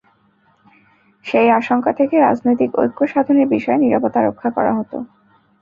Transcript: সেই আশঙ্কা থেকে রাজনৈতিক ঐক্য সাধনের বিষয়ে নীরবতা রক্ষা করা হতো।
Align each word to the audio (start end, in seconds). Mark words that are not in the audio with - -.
সেই 1.25 1.49
আশঙ্কা 1.51 1.91
থেকে 1.99 2.15
রাজনৈতিক 2.19 2.71
ঐক্য 2.79 2.99
সাধনের 3.07 3.47
বিষয়ে 3.47 3.81
নীরবতা 3.83 4.19
রক্ষা 4.21 4.49
করা 4.57 4.71
হতো। 4.79 4.97